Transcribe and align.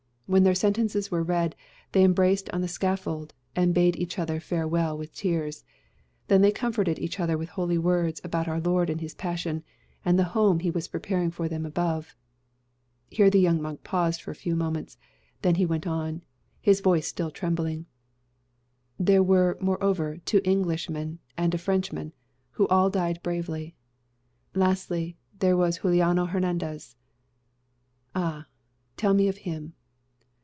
When 0.27 0.43
their 0.43 0.55
sentences 0.55 1.11
were 1.11 1.23
read, 1.23 1.57
they 1.91 2.05
embraced 2.05 2.49
on 2.51 2.61
the 2.61 2.69
scaffold, 2.69 3.33
and 3.53 3.73
bade 3.73 3.97
each 3.97 4.17
other 4.17 4.39
farewell 4.39 4.97
with 4.97 5.13
tears. 5.13 5.65
Then 6.29 6.41
they 6.41 6.53
comforted 6.53 6.97
each 6.99 7.19
other 7.19 7.37
with 7.37 7.49
holy 7.49 7.77
words 7.77 8.21
about 8.23 8.47
our 8.47 8.61
Lord 8.61 8.89
and 8.89 9.01
his 9.01 9.13
passion, 9.13 9.61
and 10.05 10.17
the 10.17 10.23
home 10.31 10.59
he 10.61 10.71
was 10.71 10.87
preparing 10.87 11.31
for 11.31 11.49
them 11.49 11.65
above." 11.65 12.15
Here 13.09 13.29
the 13.29 13.41
young 13.41 13.61
monk 13.61 13.83
paused 13.83 14.21
for 14.21 14.31
a 14.31 14.41
few 14.41 14.55
moments; 14.55 14.97
then 15.41 15.57
went 15.67 15.85
on, 15.85 16.23
his 16.61 16.79
voice 16.79 17.07
still 17.07 17.29
trembling: 17.29 17.85
"There 18.97 19.21
were, 19.23 19.57
moreover, 19.59 20.15
two 20.19 20.39
Englishmen 20.45 21.19
and 21.37 21.53
a 21.53 21.57
Frenchman, 21.57 22.13
who 22.51 22.69
all 22.69 22.89
died 22.89 23.21
bravely. 23.21 23.75
Lastly, 24.55 25.17
there 25.39 25.57
was 25.57 25.79
Juliano 25.79 26.25
Hernandez." 26.25 26.95
"Ah! 28.15 28.47
tell 28.95 29.13
me 29.13 29.27
of 29.27 29.39
him." 29.39 29.73